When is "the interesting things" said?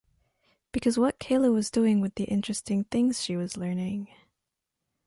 2.15-3.21